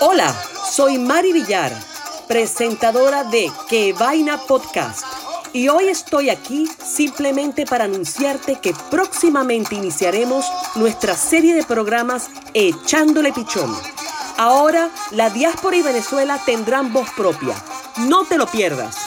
Hola, 0.00 0.34
soy 0.70 0.98
Mari 0.98 1.32
Villar, 1.32 1.72
presentadora 2.26 3.24
de 3.24 3.50
Que 3.68 3.92
Vaina 3.92 4.38
Podcast. 4.38 5.04
Y 5.52 5.68
hoy 5.68 5.88
estoy 5.88 6.30
aquí 6.30 6.68
simplemente 6.84 7.64
para 7.64 7.84
anunciarte 7.84 8.58
que 8.60 8.74
próximamente 8.90 9.74
iniciaremos 9.74 10.46
nuestra 10.74 11.16
serie 11.16 11.54
de 11.54 11.62
programas 11.64 12.28
Echándole 12.54 13.32
Pichón. 13.32 13.74
Ahora 14.36 14.90
la 15.12 15.30
diáspora 15.30 15.76
y 15.76 15.82
Venezuela 15.82 16.40
tendrán 16.44 16.92
voz 16.92 17.08
propia. 17.10 17.54
No 17.98 18.24
te 18.24 18.36
lo 18.36 18.46
pierdas. 18.46 19.03